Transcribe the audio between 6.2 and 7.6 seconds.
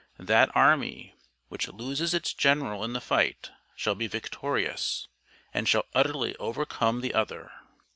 overcome the other.'